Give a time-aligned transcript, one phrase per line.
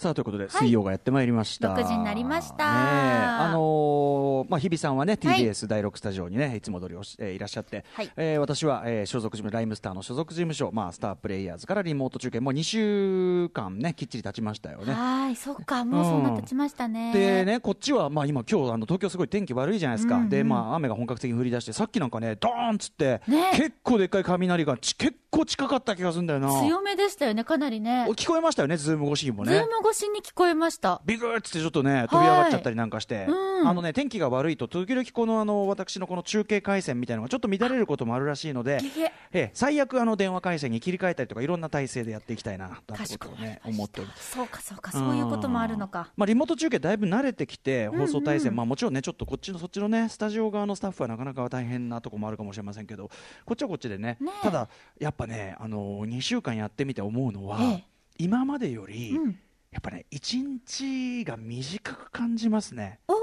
[0.00, 1.74] さあということで、水曜がやってまいりました。
[1.74, 2.72] 6時になりました。
[2.72, 3.22] ねえ。
[3.22, 8.10] あのーまあ、日比さんはね、TBS 第6スタジオにね、いつも通りおし、えーいらっしゃって、はい。
[8.16, 14.94] えー私は、えー所属事務、ライムスターの所属事務所、まあ、スタープレイヤーズからリモート中継、もう2週間ね、きっちり経ちましたよね。
[14.94, 17.12] はい、そっか、もうそんな経ちましたね。
[17.12, 20.28] でね、こっちは、まあ、今、今日あの東京すごい天気悪いじゃないですか、うんうん。
[20.30, 23.50] でまあ、雨が本格的に降り出して、さっきなんかね、ドーンっつって、ね。
[23.52, 28.06] 結構でっかい雷がち結構近かった気がするんだよな、強めでしたよね、かなりね。
[28.08, 29.52] お聞こえましたよね、ズーム越しにもね。
[29.52, 31.00] ズーム越しに聞こえました。
[31.04, 33.68] ビグーっつってちょっとね、飛び上がっちゃったりなんかして、うん。
[33.68, 43.90] あのね、天気が悪いと、時々このあの私のこの中継回線みたいなのがちょっと乱れることもあるらしいのでええ最悪あの電話回線に切り替えたりとか、いろんな体制でやっていきたいな、とかいうことをね、思っ。
[44.16, 46.12] そうか、そうか、そういうこともあるのか。
[46.16, 53.10] まあ、リモート中継だいぶ慣れてきて、放送体制、うんうんまあ、もちろんね、ちょっとこっちのそっちのね、スタジオ側のスタッフはなかなか大変なとこもあるかもしれませんけど、
[53.44, 54.42] こっちはこっちでね、ねえ。
[54.42, 54.68] ただ、
[54.98, 57.84] やっぱね、あの2週間やってみて思うのは、ええ。
[58.18, 59.40] 今までより、うん
[59.72, 62.98] やっぱね、1日が短く感じますね。
[63.06, 63.14] お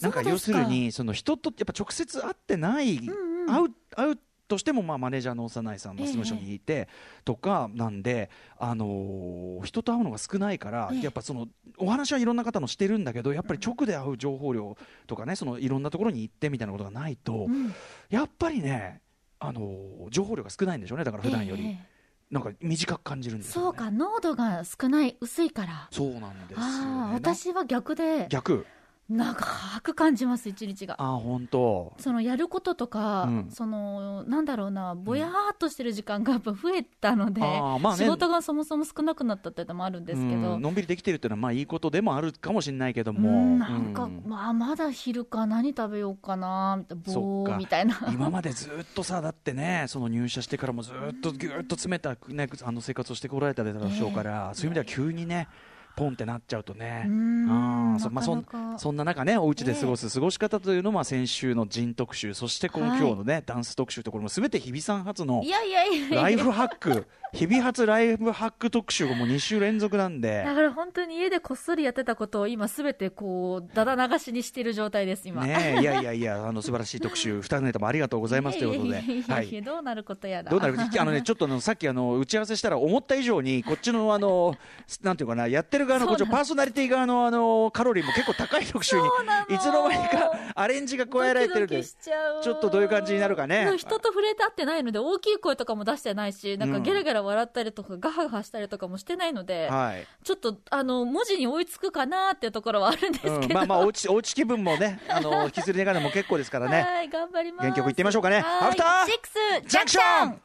[0.00, 3.46] なんか要する、にその人とやっぱ直接会ってない、んうん。
[3.46, 6.88] 会う会うとしてもまあマネージャーの幼いさんの事務所にいて
[7.24, 8.28] とかなんで、
[8.58, 11.02] あのー人と会うのが少ないから、ええ。
[11.02, 11.46] やっぱその
[11.78, 17.72] お話はいろんな方のしてるんだけどやっぱり直で会う情報量とかねそのいろんなところに行ってみたいなことがないと、うん。
[18.10, 19.00] やっぱりね、
[19.38, 21.93] あのー情報量が少ないんでしょうねだから普段より、ええ
[22.30, 25.88] なんか短く感じるんですよ、ね、そうか、濃度が少ない、薄いから。
[25.90, 28.66] そうなんですよ、ね、ああ、私は逆で、逆
[29.08, 29.34] 長
[29.82, 30.96] く感じます、一日が。
[30.98, 31.92] あ本当。
[31.98, 33.50] そのやることとか、うん。
[33.50, 38.04] そのなんだろうな、ぼやーっとしてる時間がやっぱ増えたので、あーまあね。
[38.04, 40.62] 仕事がそもそも少なくなったっていうのもあるんですけど、うん。
[40.62, 43.58] のんびりできてるっていうのはまあいいことでもあるかもしれないけども、うん。
[43.58, 48.00] なんか、うんまあ、まだ昼か、何食べようかな、みたいな、ぼーみたいな。
[48.10, 55.48] 今までずっとさだってねその入社してからもずっとぎゅっと詰めた、ね、あの生活をしてこられたでしょうから、そういう意味では急にね
[55.96, 57.04] ポンってなっちゃうとね。
[57.06, 58.42] うんそまあ、そ
[58.78, 75.44] そんな中ね、お家で過ごす過ごし方というのは、先週の人特集、そしてこのはい今日のね、ダンス特集と、これもすべて日比さん初のいやいやいやいやライフハック、日々初ライフハック特集がもう2週連続なんで、だから本当に家でこっそりやってたことを今すべてこう、だだ流しにしている状態です、今。
[75.44, 79.62] ねえ、いやいやいや、あの素晴らしい特集、 2ネタもありがとうございますということではいや。
[79.62, 80.50] どうなることやら。
[80.50, 80.76] どうなる？
[80.98, 84.54] あのね、ちょっとあのさっきあの打ち合わせしたら、思った以上に、こっちのあの、
[85.02, 89.02] なんていうかな、やってる側のこっちのパーソナリティ側のあのカロリーも結構高い特集に
[89.48, 100.06] いつの間にかアレンジが加えられてるんでちょっとどういう感じになるかね人と触れ合ってないので、大きい声とかも出してないし、なんかゲラゲラ笑ったりとか、ガハガハしたりとかもしてないので、はい。
[100.22, 103.36] ちょっと、あの、文字に追いつくかなっていうところはあるんですけど。
[103.36, 106.82] うん、まあまあ、おうち、おうち気分もね、あの、 引きずりながらも結構ですからね。
[106.82, 107.62] はい、頑張ります。
[107.62, 110.40] 原曲いってみましょうかねはいアフターシックスジャンクション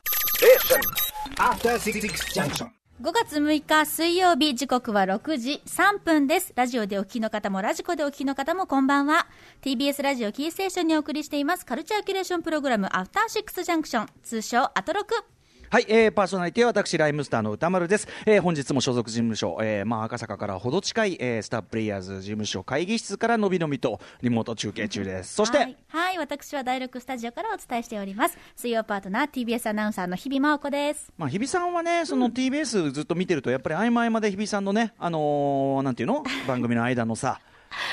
[1.38, 2.00] After Six
[2.34, 2.79] Junction.
[3.02, 6.52] 5月6日水曜日時刻は6時3分です。
[6.54, 9.26] ラジオでお聞きの方もラジコでお聞きの方もこんばんは。
[9.62, 15.39] TBS ラジオキーステーションにお送りしていますカルチャーキュレーションプログラムアフターシックスジャンクション通称アトロク。
[15.72, 18.08] はい、えー、パーソナリティは私、ライムスターの歌丸です。
[18.26, 25.36] えー、本日も所属事務所、えー、まあ、赤坂からほど近い、えー、スタープレイヤーズ事務所会議室からのびのびとリモート中継中です。
[25.36, 28.38] そして、はい、はい、私は第6スタジオからお伝えしております。
[28.56, 31.14] 水曜パートナー TBS アナウンサーの日々真央子です。
[31.20, 36.24] まあ、日比さんはね、その TBS ずっと見てると、やっぱり合間合間で日比さんのね、あのーなんていうの？
[36.48, 37.40] 番組の間のさ、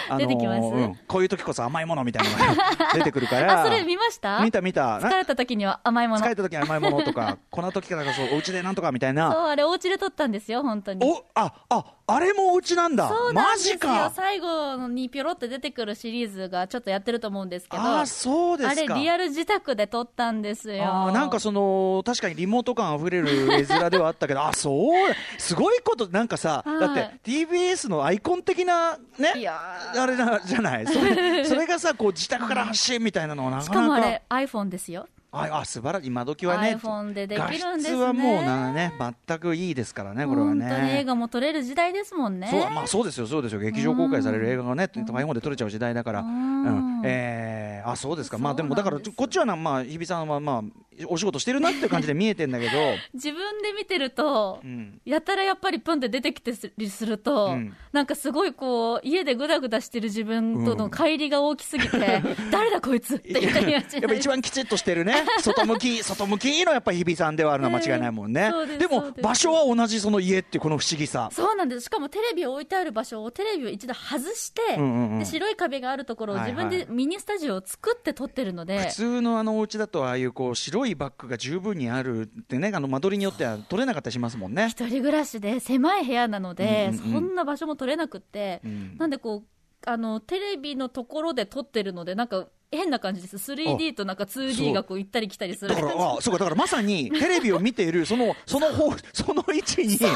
[0.08, 2.64] あのー出てきますうんこういう時こそ甘いものみたいなのが
[2.94, 3.60] 出てくるから。
[3.62, 4.40] あ、それ見ました？
[4.40, 4.98] 見た見た。
[4.98, 6.24] 疲れた時には甘いもの。
[6.24, 9.48] 疲れた時に甘いものとか、 この時からこそお家でなんとかみたいそう、な。
[9.50, 11.04] あれお家で撮ったんですよ、本当に。
[11.04, 13.08] お、あ、あ、あれもお家なんだ。
[13.08, 14.12] そうなんマですよジか。
[14.14, 18.94] 最後にピョロって出てくるシリーズがちょっとやってると思うんですけど、あーそうですか。
[18.94, 21.10] あれリアル自宅で撮ったんですよ。
[21.12, 29.65] なんかその確かにリモート感あふれる絵面ではあったけど、あそう、すごいこと、なんかさ、はいだって TBS のアイコン的な、ねい、や
[29.98, 35.08] あれなじゃない、それ それがさ、こう自宅から発信みたいなのはなしかなか、かもあれ iPhone ですよ。
[35.32, 38.02] ああ素晴らしい、今時はね、iPhone でできるんですね。
[38.02, 38.92] はもうなね、
[39.26, 41.04] 全くいいですからね、これは本当に映ね。
[41.04, 42.48] 画も撮れる時代ですもんね。
[42.50, 50.62] そうまあ、そうですよ、そうですよ、劇場公開される映画がね、iPhone で撮れちゃう時代だから、ううんんえーあそうですか、まあ、でもだから、こっちはな、まあ、日比さんは、まあ、
[51.08, 52.72] お仕事してるなっていう感じで見えてんだけど、
[53.14, 55.00] 自分で見てると、うん。
[55.04, 57.74] やたらやっぱりプンって出てきてすりすると、うん。
[57.92, 68.42] なんかすごいこう、家でぐだぐだしてる自分との乖離が大きすぎて、 誰だこいつって言ったりやっぱ一番きちっとしてるね、外向き、 外向きのやっぱ日比さんではあるのは間違いないもんね。
[68.42, 71.28] ええそうでも場所は同じその家っていうこの不思議さ。
[71.32, 71.86] そうなんです。
[71.86, 75.18] しかもテレビを置いてある場所をテレビを一度外して、うんうんうん。
[75.18, 76.66] で白い壁があるところをはいはい。
[76.66, 84.68] 自分でミニスタジオを作って撮ってるので、普通のあのお家だとああいうこう白広いバッグが十分にあるってねあの間取りによっては取れなかったりしますもんね。
[84.68, 93.36] 一人暮らしで狭い部屋なので、うんうんうんそんな場所も取れなくって、んなんでこうあのテレビのところで撮ってるのでなんか変な感じです。
[93.36, 95.74] 3D となんか 2D がこう行ったり来たりする。
[95.74, 100.06] だからあそうかだからまさに テレビを見ているそのその方その位置に日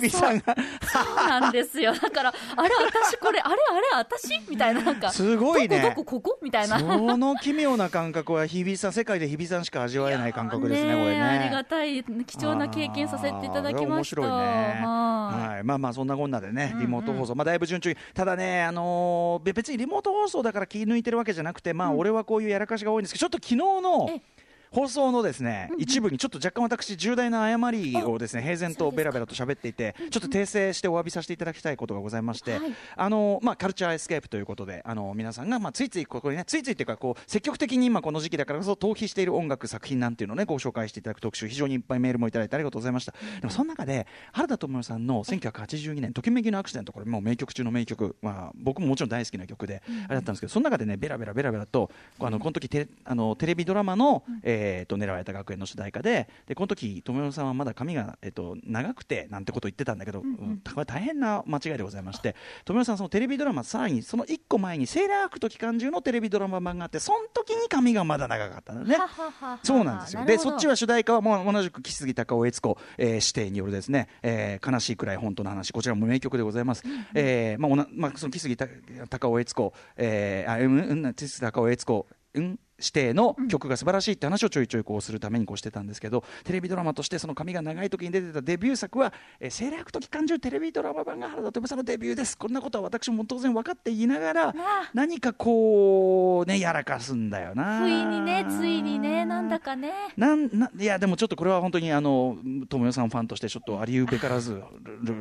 [0.00, 0.56] 比さんが。
[0.82, 1.94] そうなんですよ。
[1.94, 4.40] だからあれ私これあれあれ私？
[4.48, 5.10] みたいななんか。
[5.12, 5.80] すごいね。
[5.80, 6.38] どこどこここ？
[6.42, 6.78] みたいな。
[6.78, 11.22] その奇妙な感覚は日比さん世界で日比さんしか味わえない感覚ですねこれね。
[11.22, 12.04] ありがたい。
[12.04, 14.20] 貴重な経験させていただきました。
[14.22, 24.20] はいはい、まあまあそんなこんなでね、リモート放送、まあだいぶ順調に、ただね、あの別にリモート放送だから気抜いてるわけじゃなくて、まあ俺はこういうやらかしが多いんですけど、ちょっと昨日の。
[24.70, 32.60] 放送のですね、一部にちょっと若干私重大な誤りをですね平然とベラベラと喋っていてちょっと訂正してお詫びさせていただきたいことがございまして、はい。
[32.96, 43.12] あのまあカルチャーエスケープということであの皆さんがまあついついここにねついついっていうかこう積極的に今この時期だからこそ逃避している音楽作品なんていうのをねご紹介していただく特集非常にいっぱいメールもいただいてありがとうございました。
[43.40, 54.57] でもその中で原田知世さんの1982年ときめきのアクシデントこれもう名曲中の名曲まあ僕ももちろん大好きな曲であれだったんですけどその中でねベラベラベラベラとあのこの時テレあのテレビドラマのえー
[54.88, 62.34] と狙われた学園の主題歌ででこの時知世さんはまだ髪がえっと長くてなんてことを言ってたんだけどうんこれ大変な間違いでございまして
[62.64, 68.96] 知世さんそのテレビドラマさらにその1個前にセーラー服と機関銃のテレビドラマ版があってその時に髪がまだ長かったのね。
[69.62, 70.24] そうなんですよ。
[70.24, 75.72] でそっちは主題歌はもう同じく木杉隆夫悦子、えー、指定によるですね、えー悲しいくらい本当の話。
[75.72, 76.82] こちらも名曲でございます。
[77.14, 82.58] えーまあおなまあその木杉た隆夫悦子、えー、あうんうん木杉隆夫悦子うん？
[82.78, 94.54] 指定の曲が素晴らしいって話をちょいちょいこうするためにこうしてたんですけどテレビドラマとしてその髪が長い時に出てたデビュー作は「えー、セーラー服と機関銃テレビドラマ版が原田知世さんのデビューです」こんなことは私も当然分かって言いながらあ。
[94.94, 97.80] 何かこうねやらかすんだよな。
[97.80, 99.92] 不意にねついにねなんだかね。
[100.16, 102.36] なんないやでもちょっとこれは本当にあの
[102.68, 104.62] 友よさんファンとしてちょっとありうべからず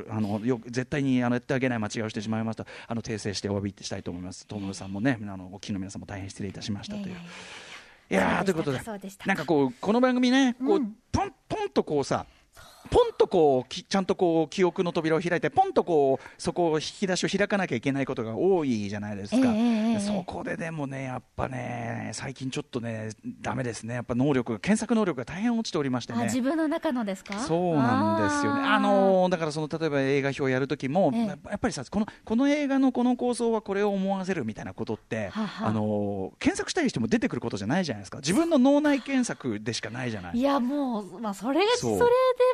[0.10, 2.66] あのよ絶対にあのやってあげない間違いをしてしまいました。
[2.88, 4.46] あの訂正してお詫びしたいと思います。
[4.48, 7.08] 友よさんもねあのお聞きの皆さんも大変失礼いたしましたという。
[7.08, 8.82] いやーということで。
[9.26, 10.96] なんかこうこの番組ねこう、うん。
[11.12, 12.26] ポンポンとこうさ
[12.88, 23.10] ポンとこうきちゃんとこう記憶の扉を開いてポンとこうそこを引き出しを開かなきゃいけないことが多いじゃないですか、ええええそこででもねやっぱね最近ちょっとね
[23.42, 23.96] ダメですね。
[23.96, 27.40] やっぱ能力が検索能力が大変落ちておりましてあね自分の中のですか？
[27.40, 28.62] そうなんですよね。
[28.64, 31.26] あのーだからその例えば映画表をやるときも、ええ。
[31.26, 38.20] やっぱりさこのこの映画のこの構想はこれを思わせるみたいなことって、あのー検索したりしても出てくることじゃないじゃないですか。
[38.20, 40.38] 自分の脳内検索でしかないじゃない。
[40.38, 42.00] いやもう、まあ、それがそれで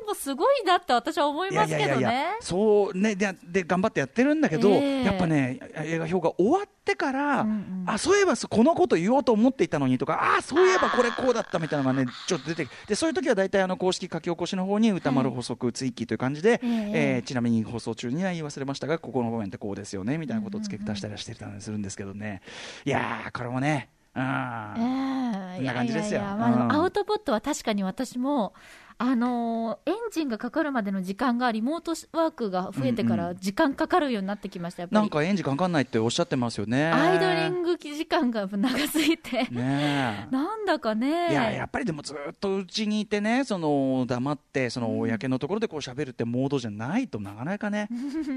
[0.08, 2.38] もすごいなって私は思いますけどね。
[2.40, 3.14] そうね。
[3.16, 5.04] でで頑張ってやってるんだけど、ええ。
[5.04, 7.84] やっぱね映画表が終わってから、うんうん。
[7.86, 16.92] あそういえばそこのこと言おうと思っていたのにとかあそういえばこれこうだったみたいなのがねちょっと出てでそういう時は大体あの公式書き起こしの方に歌丸補足追記という感じで、ええ。
[17.18, 22.42] えーちなみに放送中には言い忘れましたがここの場面ってこうですよねみたいなことを付け足したりしてたりするんですけどね、
[22.86, 25.54] いやーこれもねあえー。
[25.54, 26.20] えこんな感じですよ。
[26.22, 28.54] いやいやいやまあでもうんアウトプットは確かに私も、
[28.98, 35.02] あのーエンジンがかかるまでの時間がリモートワークが増えてかうんら時間かかるようになってきましたやっぱり。
[35.02, 36.86] なんかエンジンかかんないっておっしゃってますよね。
[36.86, 40.28] アイドリング時間が長すぎて、ね。
[40.28, 40.28] え。
[40.32, 41.32] なんだかね。
[41.32, 47.90] いややっぱりでもずっとうちにいてねその黙ってその公のところでこう喋るってモードじゃないとなかなかね。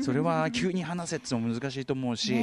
[0.02, 2.34] それは急に話せってのも難しいと思うし。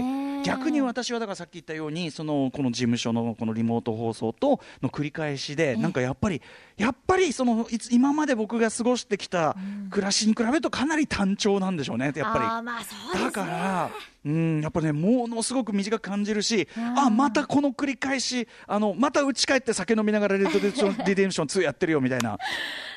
[0.44, 6.42] 逆に私はだからさっき言ったようにそのこの事務所のこのリモート放送との繰り返しでなんかやっぱり
[6.78, 9.56] やっぱりそのいつ今まで僕が過ごしてきた
[9.92, 13.18] 暮らしに比べるとかなり単調なんでしょうねやっぱり。
[13.18, 13.26] ね。
[13.26, 13.90] だから、
[14.26, 22.38] うん、やっぱね、ものすごく短く感じるし、あーあまたこの繰り返し、あのまた家帰って酒飲みながらレッドディデンション リデンション2やってるよみたいな。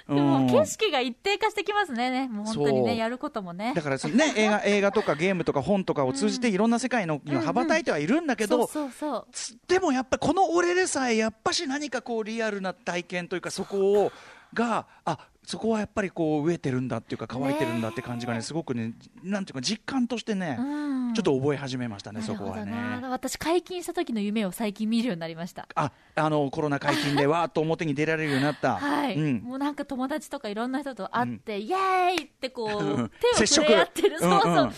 [0.08, 3.72] でもうん景色が一定化してきますね、もう本当にね、やることもね。
[3.74, 8.70] だからそのね、 映画映画とかゲームとか本とかを通じていろんな世界のには羽ばたいてはいるんだけど、
[9.66, 14.12] でもやっぱこの俺でさえやっぱし何かこうリアルな体験というかそこを
[14.54, 20.86] があそこはやっぱりこう飢えてるんだっていうか乾いてるんだって感じがねすごくねなんていうか実感としてね、うん。
[21.14, 22.72] ちょっと覚え始めましたねそこはね。
[23.00, 25.68] な私、解禁した時の夢を最近見るようになりました。
[25.74, 28.76] ああのコロナ解禁でわーっと表に出られるようになった。
[28.76, 29.36] はい、うん。
[29.42, 33.10] もうなんか友達とかいろんな人と会って、イエーイってこう、うん。
[33.36, 34.66] 手を触れ合ってる、そうそう、うんうん。
[34.66, 34.70] 3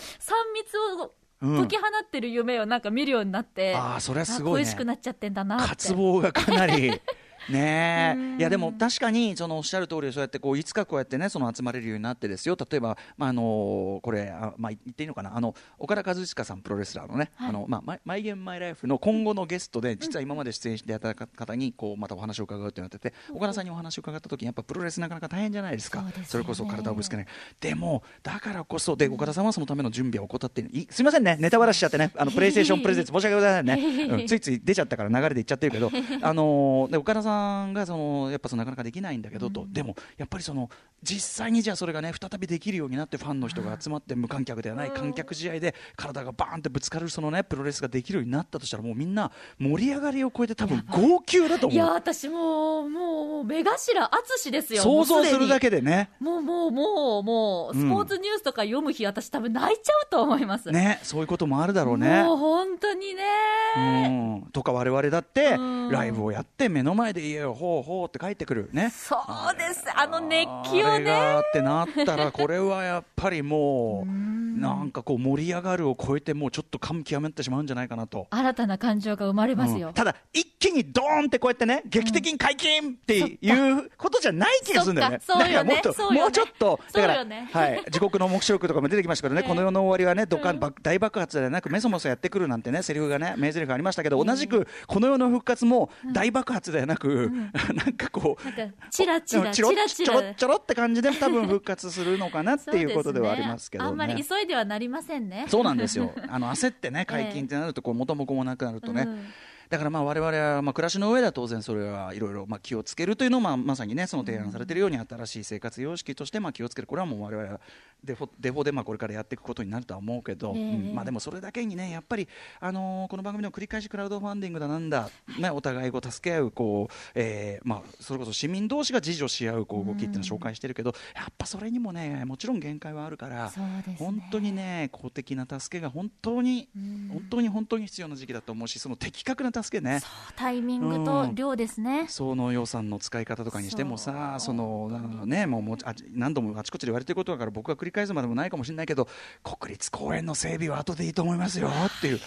[0.55, 1.59] 密をうん。
[1.61, 4.67] 解き放ってる夢をなんか見るようになって、あーそれはすごいね。
[4.67, 5.69] 恋しくなっちゃってんだなって。
[5.71, 7.01] 渇望がかなり
[7.49, 12.57] ねいやでも確かにそのおっしゃる通りそうやってこういつかこうやってねその集まれるようになってですよ。
[12.71, 15.37] 例えば、まあ、あのこれあ、まあ、言っていいのかな。
[15.37, 17.49] あの岡田和親さんプロレスラーのね「はい。
[17.49, 26.05] あのまあ、マイマイ・ゲーム・マイ・ライフ」の今後のゲストで実は今まで出演していただいた方にこうまたお話を伺うってなってて岡田さんにお話を伺った時にやっぱプロレスなかなか大変じゃないですか。
[26.25, 27.27] それこそ体をぶつけない。
[27.61, 31.37] でもだからこそで岡田さんはそのための準備を怠っていすみませんね。
[31.41, 32.13] ネタバラしちゃってね。
[32.17, 34.27] あの プレイステーションプレゼンツ申し訳ございませんね、うん。
[34.27, 35.91] ついつい出ちゃったから流れで言っちゃってるけど。
[36.23, 37.38] あのーで岡田さん
[37.73, 40.69] がそのやっぱそのなかなかできないんだけどと、でもやっぱりその
[41.03, 54.83] 実際にじゃあそれがね再びできるようになってファンの人が集まって無観客ではない観客試合で体がバーンってぶつかるそのねプロレスができるようになったとしたらもうみんな盛り上がりを超えて多分号泣だといや思う私もうもう目頭淳ですよ。
[54.83, 56.11] 想像するだけけでね。
[56.19, 60.71] もうもうもうもうスポーツニュースとか読む日、私多分泣いちゃうと思います。
[60.71, 62.23] ねそういうこともあるだろうね。
[62.23, 64.43] もう本当にね。
[64.45, 64.51] うん。
[64.53, 65.91] とか我々だってうん。
[65.91, 78.27] ライブをやって目の前で家をほうほうって帰ってくるねそうですあの熱気をねがってなったらこれはやっぱりもうなんかこう盛り上がるを超えてもうちょっと感極めってしまうんじゃないかなと。
[78.31, 85.21] 新たな感情が生まれますよ、うんただ一気にドーンってこうやってね劇的に解禁っていうことじゃない気がするんだよね。
[85.25, 97.09] そうよねだからもっともうちょっとだからはい地獄の目視録とかも出てきましたけどね、この世の終わりはねどかば大爆発ではなくメソメソやってくるなんてねセリフがね名台詞ありましたけど同じくこの世の復活も大爆発ではなく
[97.75, 104.25] なんかこうなんかチラチラチラチラちょろって感じで多分復活するのかなっていうことではありますけどあんまりね。
[104.25, 106.13] 急いではなりませんねそうなんですよ。
[106.29, 109.03] あの焦ってね解禁ってなるとこう元も子もなくなるとね。
[109.03, 109.27] うん
[109.69, 117.61] だからまあ我々はまあ暮らしの上では当然それはいろいろまあ気をつけるというのをまあまさにねその提案されているように新しい生活様式としてまあ気をつけるこれはもう我々は
[118.03, 120.63] デフォデフォでまあこれからやっていくことになるとは思うけど、ええ。
[120.63, 122.29] うんまあでもそれだけにねやっぱり
[122.61, 133.97] あのーこの番組の繰り返しクラウドファンディングだなんだねお互いこう助け合うこう、えーまあそれこそ市民同士が自助し合うこう動きっていうのを紹介してるけど、やっぱそれにもねもちろん限界はあるから、ね。
[133.99, 137.09] 本当にね公的な助けが本当にうん。
[137.09, 140.01] 本当に本当に必要な時期だと思うしその的確な助けね。
[140.37, 149.09] タイミングと量ですね、その予算の使い方とかにしてもさ、そのなねもうもうあ何度もあちこちで言われてることだから僕が繰り返すまでもないかもしれないけど
[149.43, 152.21] 国立公園の整備は後でいいと思いますよっていう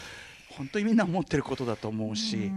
[0.58, 2.52] 本当にみんな思ってることだと思うし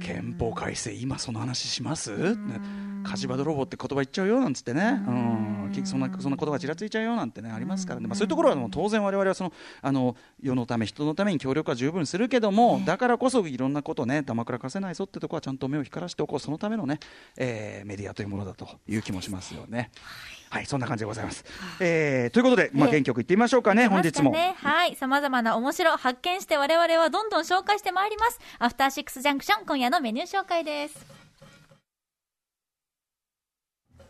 [0.00, 2.16] 憲法改正今その話します？
[2.36, 2.60] ね。
[3.02, 5.02] 火事場泥棒って言葉言っちゃうよなんつってね。
[5.06, 5.70] うん。
[5.72, 16.38] きそんなそんな言葉ちらついちゃうよなんてねありますからね、まあ、そういうところはもう当然我々はそのあの世のため人のために協力は十分するけども、だからこそいろんなことねだまくらかせないぞってところはちゃんと目を光らせておこう。
[16.40, 16.98] そのためのね、
[17.36, 19.78] えーメディアというものだという気もしますよね。
[19.78, 19.88] はい、
[20.66, 21.44] そんな感じでございます。
[21.80, 24.30] えーということで、まあ、ええ原曲いってみましょうかね、本日も。
[24.30, 24.96] ね、はい。
[24.96, 28.40] 様々な面白発見して我々はどんどん紹介してまいります。
[28.58, 31.19] アフターシックスジャンクション、今夜のメニュー紹介です。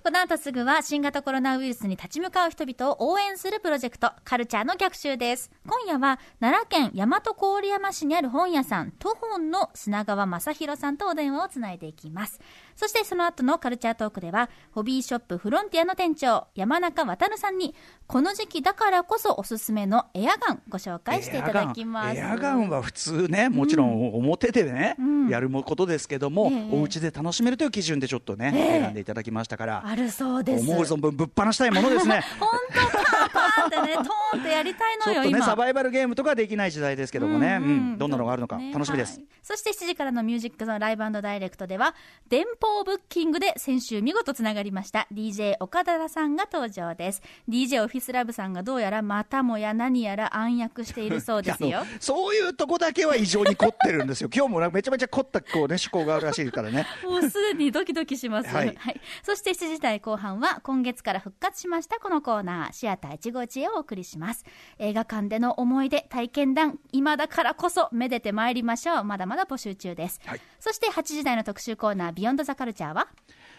[0.03, 5.51] この後すぐは新型コロナウイルスに立ち向かう人々を応援するプロジェクト、カルチャーの逆襲です。
[5.67, 7.21] 今夜は奈良県大和
[7.61, 12.41] 郡山市にある本屋さん、トホンの砂川正宏さんとお電話をつないでいきます。
[12.77, 17.75] そしてその後のカルチャートークでは、ホビーショップフロンティアの店長、山中渡さんに、
[18.07, 22.17] この時期だからこそおすすめのエアガンご紹介していただきます。
[22.17, 30.71] エアガンは普通ね、もちろん表でね、んやることですけども、ええお家で楽しめるという基準でちょっとね、ええ選んでいただきましたから、あるそうです。
[30.71, 32.23] 思う存分ぶっ放したいものですね。
[32.39, 35.45] 本当パンパンってね、トーンってやりたいのよ、ちょっとね、今。
[35.45, 39.19] サバイバルゲームとかできない時代ですけどもね、うんうんどんなのがあるのかね楽しみです。
[39.19, 41.97] はいそして7時からのミュージックゾーンライブダイレクトでは、
[42.29, 47.23] 電報ブッキングで先週見事つながりました DJ 岡田さんが登場です。
[47.49, 54.31] DJ オフィスラブさんがどうやらまたもや何やら暗躍しているそうですよ そういうとこだけは異常に凝ってるんですよ。
[54.33, 56.87] 今日もめちゃめちゃ凝ったこうね趣向があるらしいからね。
[57.03, 58.49] もうすでにドキドキします。
[58.55, 58.77] はい
[59.25, 64.45] そして7時台後半は今月から復活しましたこのコーナー、シアター一期一会をお送りします。
[64.79, 69.05] 映画館での思い出、体験談、今だからこそめでてまいりましょう。
[69.05, 70.21] まだまだ募集中です。
[70.25, 73.09] はいそして8時台の特集コーナー、ビヨンドザカルチャーは？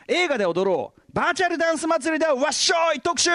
[0.08, 3.32] 映画で踊ろうバーチャルダンス祭りでわっしょい特集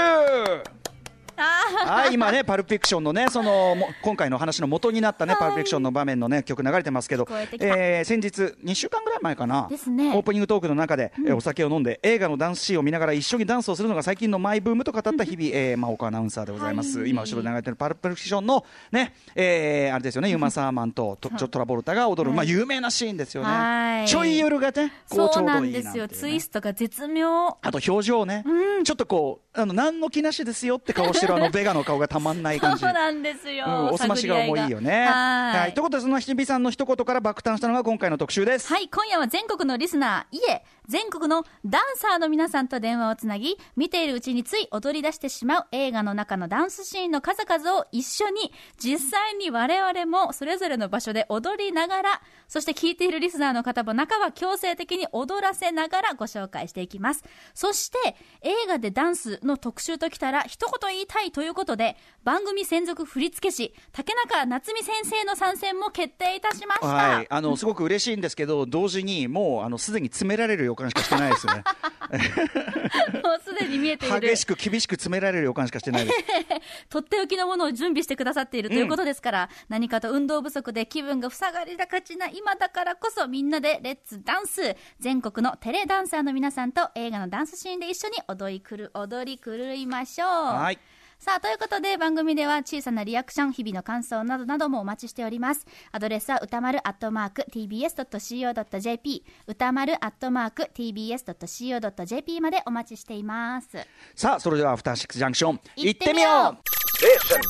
[1.36, 5.40] はい今ねパルプフィクションのねそのも今回の話の元になったね、はい。
[5.40, 9.66] パルプフィクションの場面のね曲流れてますけどええー先日2週間ぐらい前かな。
[9.68, 10.12] ですね。
[10.14, 17.10] オープニングトークの中で、えーお酒を飲んで映画のダンスシーンを見ながら一緒にダンスをするのが最近のマイブームと語った日々、えー、真岡アナウンサーでございます、はい。
[17.10, 22.36] 今後ろで流れてるパルプフィクションのね、えーあれですよねユーマ・サーマンととちょトラボルタが踊る、はい。
[22.36, 24.08] まあ有名なシーンですよね、はい。
[24.08, 26.02] ちょい夜がねこうちそうょうどいいなんですよ。
[26.02, 27.48] なんていうねツイストが絶妙。
[27.48, 28.44] あと表情ね、
[28.84, 32.82] ちょっとこうあの何の気なしですよって顔してるあのベガの顔がたまんない感じ。
[32.82, 35.06] そうなんですよ、うん、おすまし顔もいいよね。
[35.06, 35.60] はい。
[35.60, 38.72] はい、ということで、そのひびさんの一言から爆誕したのが今回の特集です。
[38.72, 57.24] はい、今夜は全国のリスナー、いえ、全国のダンサーの皆さんと電話をつなぎ、見ているうちについ踊り出してしまう映画の中のダンスシーンの数々を一緒に、実際に我々もそれぞれの場所で踊りながら、そして聞いているリスナーの方も中は強制的に踊らせながらご紹介していきます。
[57.54, 66.86] そして、映画でダンスの特集ときたら、一言言いたいということで、番組専属振付師、竹中夏美先生の参戦も決定いたしました。
[66.86, 71.64] はい、あのすごく嬉しいんですけど、同時にもうあのすでに詰められる予感しかしてないですよね。
[73.22, 74.20] もうすでに見えている。
[74.20, 76.18] 激しく厳しく詰められる予感しかしてないです。
[76.88, 90.28] とっておきのものを準備してくださっているということですから、何かと運動不足で気分が塞がりがちな今だからこそみんなでレッツダンス全国のテレダンサーの皆さんと映画のダンスシーンで一緒に踊りくる踊り狂いましょう。
[90.28, 90.78] はい。
[91.18, 95.66] さあ、ということで番組では小さなリアクション、日々の感想などなどもお待ちしております。
[95.90, 103.68] アドレスは歌丸アットマーク tbs.co.jp 歌丸アットマーク tbs.co.jp までお待ちしています。
[104.14, 107.40] さあ、それではアフターシックスジャンクション、行ってみよう行ってみよう Station.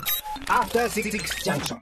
[0.49, 1.11] After Six
[1.45, 1.81] Junction.